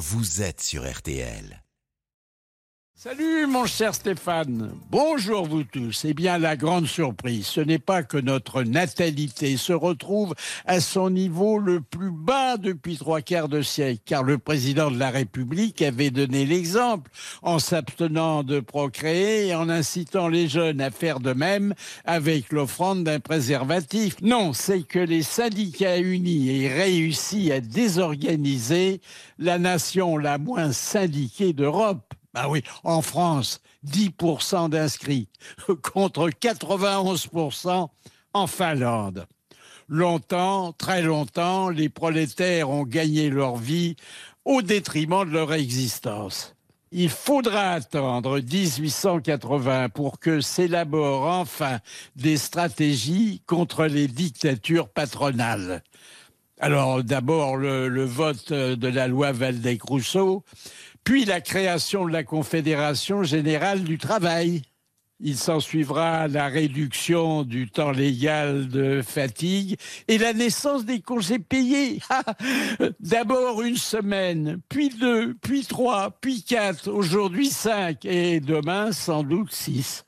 vous 0.00 0.40
êtes 0.40 0.62
sur 0.62 0.90
RTL. 0.90 1.62
Salut 3.02 3.46
mon 3.46 3.64
cher 3.64 3.94
Stéphane, 3.94 4.72
bonjour 4.90 5.46
vous 5.46 5.64
tous. 5.64 6.04
Eh 6.04 6.12
bien 6.12 6.36
la 6.36 6.54
grande 6.54 6.84
surprise, 6.84 7.46
ce 7.46 7.62
n'est 7.62 7.78
pas 7.78 8.02
que 8.02 8.18
notre 8.18 8.62
natalité 8.62 9.56
se 9.56 9.72
retrouve 9.72 10.34
à 10.66 10.80
son 10.80 11.08
niveau 11.08 11.58
le 11.58 11.80
plus 11.80 12.10
bas 12.10 12.58
depuis 12.58 12.98
trois 12.98 13.22
quarts 13.22 13.48
de 13.48 13.62
siècle, 13.62 14.02
car 14.04 14.22
le 14.22 14.36
président 14.36 14.90
de 14.90 14.98
la 14.98 15.08
République 15.08 15.80
avait 15.80 16.10
donné 16.10 16.44
l'exemple 16.44 17.10
en 17.40 17.58
s'abstenant 17.58 18.42
de 18.42 18.60
procréer 18.60 19.46
et 19.46 19.54
en 19.54 19.70
incitant 19.70 20.28
les 20.28 20.46
jeunes 20.46 20.82
à 20.82 20.90
faire 20.90 21.20
de 21.20 21.32
même 21.32 21.72
avec 22.04 22.52
l'offrande 22.52 23.04
d'un 23.04 23.18
préservatif. 23.18 24.16
Non, 24.20 24.52
c'est 24.52 24.82
que 24.82 24.98
les 24.98 25.22
syndicats 25.22 25.96
unis 25.96 26.64
aient 26.64 26.68
réussi 26.68 27.50
à 27.50 27.62
désorganiser 27.62 29.00
la 29.38 29.58
nation 29.58 30.18
la 30.18 30.36
moins 30.36 30.72
syndiquée 30.72 31.54
d'Europe. 31.54 32.12
Ah 32.34 32.48
oui, 32.48 32.62
en 32.84 33.02
France, 33.02 33.60
10% 33.86 34.68
d'inscrits 34.68 35.28
contre 35.82 36.28
91% 36.30 37.88
en 38.32 38.46
Finlande. 38.46 39.26
Longtemps, 39.88 40.72
très 40.72 41.02
longtemps, 41.02 41.68
les 41.68 41.88
prolétaires 41.88 42.70
ont 42.70 42.84
gagné 42.84 43.28
leur 43.28 43.56
vie 43.56 43.96
au 44.44 44.62
détriment 44.62 45.24
de 45.24 45.32
leur 45.32 45.52
existence. 45.52 46.54
Il 46.92 47.08
faudra 47.08 47.70
attendre 47.72 48.40
1880 48.40 49.88
pour 49.90 50.20
que 50.20 50.40
s'élaborent 50.40 51.26
enfin 51.26 51.78
des 52.16 52.36
stratégies 52.36 53.42
contre 53.46 53.86
les 53.86 54.08
dictatures 54.08 54.88
patronales. 54.88 55.82
Alors 56.58 57.02
d'abord 57.02 57.56
le, 57.56 57.88
le, 57.88 58.04
vote 58.04 58.52
de 58.52 58.88
la 58.88 59.08
loi 59.08 59.32
Valdec-Rousseau, 59.32 60.44
puis 61.04 61.24
la 61.24 61.40
création 61.40 62.06
de 62.06 62.12
la 62.12 62.24
Confédération 62.24 63.22
générale 63.22 63.84
du 63.84 63.98
travail. 63.98 64.62
Il 65.22 65.36
s'ensuivra 65.36 66.28
la 66.28 66.48
réduction 66.48 67.42
du 67.42 67.68
temps 67.70 67.90
légal 67.90 68.68
de 68.68 69.02
fatigue 69.02 69.76
et 70.08 70.16
la 70.16 70.32
naissance 70.32 70.86
des 70.86 71.00
congés 71.00 71.38
payés. 71.38 72.00
D'abord 73.00 73.60
une 73.60 73.76
semaine, 73.76 74.60
puis 74.70 74.88
deux, 74.88 75.34
puis 75.42 75.66
trois, 75.66 76.10
puis 76.22 76.42
quatre, 76.42 76.88
aujourd'hui 76.90 77.50
cinq 77.50 78.06
et 78.06 78.40
demain 78.40 78.92
sans 78.92 79.22
doute 79.22 79.52
six. 79.52 80.04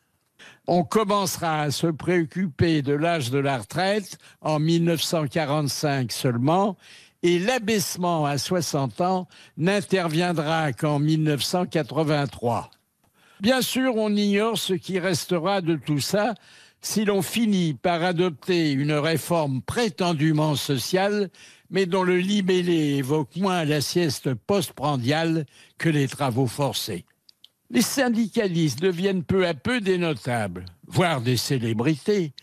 On 0.67 0.85
commencera 0.85 1.63
à 1.63 1.71
se 1.71 1.89
préoccuper 1.89 2.83
de 2.83 2.93
l'âge 2.93 3.31
de 3.31 3.39
la 3.39 3.59
retraite 3.59 4.19
en 4.41 4.59
1945 4.59 6.13
seulement 6.13 6.77
et 7.23 7.39
l'abaissement 7.39 8.27
à 8.27 8.39
60 8.39 9.01
ans 9.01 9.29
n'interviendra 9.57 10.73
qu'en 10.73 10.99
1983. 10.99 12.71
Bien 13.41 13.63
sûr, 13.63 13.97
on 13.97 14.15
ignore 14.15 14.59
ce 14.59 14.75
qui 14.75 14.99
restera 14.99 15.61
de 15.61 15.75
tout 15.75 16.01
ça 16.01 16.35
si 16.81 17.05
l'on 17.05 17.23
finit 17.23 17.75
par 17.75 18.03
adopter 18.03 18.73
une 18.73 18.93
réforme 18.93 19.63
prétendument 19.63 20.57
sociale, 20.57 21.31
mais 21.71 21.87
dont 21.87 22.03
le 22.03 22.19
libellé 22.19 22.97
évoque 22.97 23.37
moins 23.37 23.65
la 23.65 23.81
sieste 23.81 24.35
postprandiale 24.35 25.47
que 25.79 25.89
les 25.89 26.09
travaux 26.09 26.49
forcés. 26.49 27.05
Les 27.73 27.81
syndicalistes 27.81 28.83
deviennent 28.83 29.25
peu 29.25 29.47
à 29.47 29.55
peu 29.55 29.81
des 29.81 29.97
notables, 29.97 30.67
voire 30.87 31.23
des 31.23 31.39
célébrités, 31.39 32.35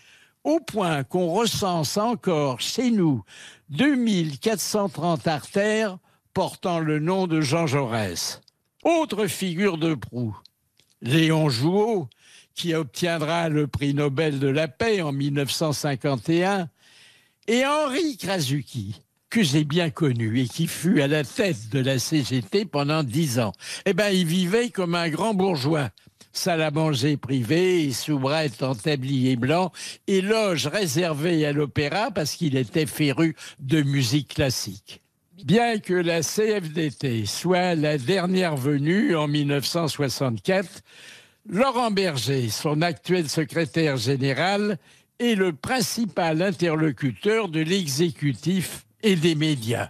au 0.44 0.59
point 0.59 1.03
qu'on 1.03 1.31
recense 1.31 1.97
encore 1.97 2.61
chez 2.61 2.89
nous 2.89 3.23
2430 3.69 5.27
artères 5.27 5.99
portant 6.33 6.80
le 6.80 6.97
nom 6.97 7.27
de 7.27 7.41
Jean 7.41 7.67
Jaurès. 7.67 8.41
Autre 8.83 9.27
figure 9.27 9.77
de 9.77 9.94
proue, 9.94 10.36
Léon 11.03 11.47
Jouot, 11.49 12.08
qui 12.55 12.73
obtiendra 12.73 13.49
le 13.49 13.67
prix 13.67 13.93
Nobel 13.93 14.39
de 14.39 14.47
la 14.47 14.67
paix 14.67 15.04
en 15.04 15.11
1951, 15.11 16.70
et 17.45 17.67
Henri 17.67 18.17
Krasuki, 18.17 18.99
que 19.30 19.44
j'ai 19.44 19.64
bien 19.64 19.90
connu 19.90 20.40
et 20.40 20.48
qui 20.48 20.67
fut 20.67 21.02
à 21.02 21.08
la 21.08 21.23
tête 21.23 21.70
de 21.70 21.80
la 21.80 22.00
CGT 22.00 22.66
pendant 22.66 23.04
dix 23.04 23.40
ans. 23.40 23.54
Eh 23.86 23.94
bien, 23.94 24.10
il 24.10 24.26
vivait 24.26 24.70
comme 24.70 24.95
un 24.95 25.10
grand 25.10 25.34
bourgeois, 25.34 25.90
salle 26.34 26.62
à 26.62 26.72
manger 26.72 27.17
privée, 27.17 27.92
soubrette 27.92 28.64
en 28.64 28.76
tablier 28.76 29.36
blanc 29.36 29.72
et 30.08 30.22
loge 30.22 30.67
réservée 30.67 31.45
à 31.45 31.52
l'opéra 31.52 32.12
parce 32.12 32.36
qu'il 32.36 32.58
était 32.58 32.86
féru 32.86 33.36
de 33.60 33.82
musique 33.82 34.34
classique. 34.36 35.02
Bien 35.46 35.80
que 35.80 35.94
la 35.94 36.22
CFDT 36.22 37.26
soit 37.26 37.76
la 37.76 37.98
dernière 37.98 38.58
venue 38.58 39.16
en 39.16 39.28
1964, 39.28 40.82
Laurent 41.48 41.92
Berger, 41.92 42.50
son 42.50 42.82
actuel 42.82 43.30
secrétaire 43.30 43.96
général, 43.96 44.78
est 45.20 45.36
le 45.36 45.54
principal 45.54 46.42
interlocuteur 46.42 47.48
de 47.48 47.61
l'exécutif 47.61 48.86
et 49.04 49.15
des 49.15 49.36
médias. 49.36 49.89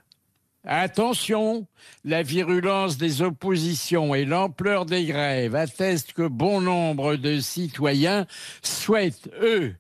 Attention, 0.66 1.66
la 2.04 2.22
virulence 2.22 2.98
des 2.98 3.22
oppositions 3.22 4.14
et 4.14 4.26
l'ampleur 4.26 4.86
des 4.86 5.06
grèves 5.06 5.56
attestent 5.56 6.14
que 6.14 6.28
bon 6.28 6.62
nombre 6.62 7.16
de 7.16 7.40
citoyens 7.40 8.28
souhaitent, 8.62 9.30
eux, 9.42 9.74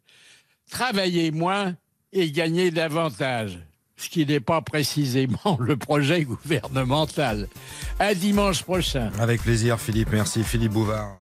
travailler 0.71 1.31
moins 1.31 1.75
et 2.13 2.31
gagner 2.31 2.71
davantage, 2.71 3.59
ce 3.97 4.09
qui 4.09 4.25
n'est 4.25 4.39
pas 4.39 4.61
précisément 4.61 5.57
le 5.59 5.75
projet 5.75 6.23
gouvernemental. 6.23 7.47
À 7.99 8.15
dimanche 8.15 8.63
prochain. 8.63 9.11
Avec 9.19 9.41
plaisir, 9.41 9.79
Philippe. 9.79 10.09
Merci, 10.11 10.43
Philippe 10.43 10.71
Bouvard. 10.71 11.19